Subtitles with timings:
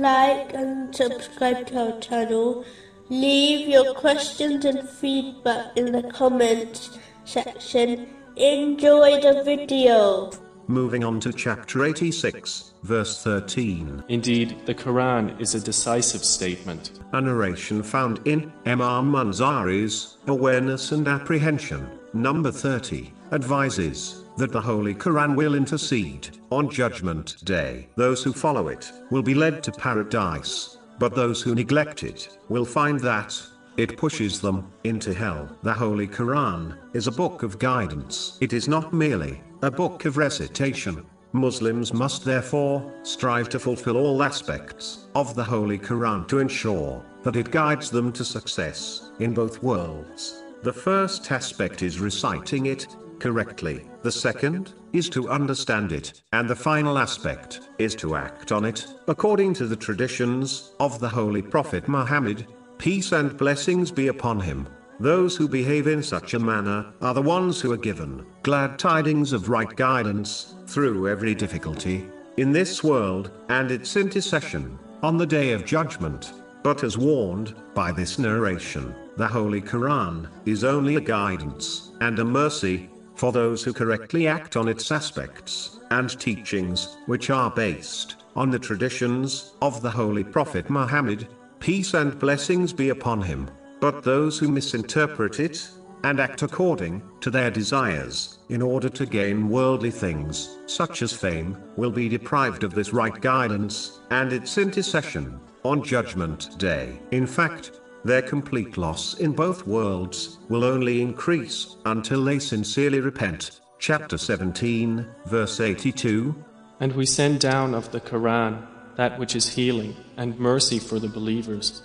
[0.00, 2.64] like and subscribe to our channel.
[3.08, 8.08] Leave your questions and feedback in the comments section.
[8.36, 10.30] Enjoy the video.
[10.68, 14.04] Moving on to chapter 86, verse 13.
[14.08, 17.00] Indeed, the Quran is a decisive statement.
[17.12, 24.94] A narration found in Imam Munzari's Awareness and Apprehension, number 30, advises that the Holy
[24.94, 27.88] Quran will intercede on Judgment Day.
[27.96, 32.64] Those who follow it will be led to paradise, but those who neglect it will
[32.64, 33.40] find that
[33.76, 35.48] it pushes them into hell.
[35.62, 38.38] The Holy Quran is a book of guidance.
[38.40, 41.04] It is not merely a book of recitation.
[41.32, 47.36] Muslims must therefore strive to fulfill all aspects of the Holy Quran to ensure that
[47.36, 50.42] it guides them to success in both worlds.
[50.62, 52.86] The first aspect is reciting it
[53.22, 58.64] correctly, the second is to understand it, and the final aspect is to act on
[58.64, 62.46] it according to the traditions of the Holy Prophet Muhammad
[62.82, 64.66] Peace and blessings be upon him.
[64.98, 69.32] Those who behave in such a manner are the ones who are given glad tidings
[69.32, 75.52] of right guidance through every difficulty in this world and its intercession on the day
[75.52, 76.32] of judgment.
[76.64, 82.24] But as warned by this narration, the Holy Quran is only a guidance and a
[82.24, 82.90] mercy
[83.22, 88.58] for those who correctly act on its aspects and teachings, which are based on the
[88.58, 91.28] traditions of the Holy Prophet Muhammad
[91.60, 93.48] peace and blessings be upon him.
[93.78, 95.70] But those who misinterpret it,
[96.02, 101.56] and act according to their desires, in order to gain worldly things, such as fame,
[101.76, 106.98] will be deprived of this right guidance, and its intercession, on Judgment Day.
[107.12, 113.60] In fact, their complete loss in both worlds will only increase until they sincerely repent.
[113.78, 116.34] Chapter 17, verse 82.
[116.80, 121.08] And we send down of the Quran that which is healing and mercy for the
[121.08, 121.82] believers,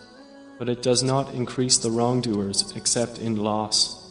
[0.60, 4.07] but it does not increase the wrongdoers except in loss.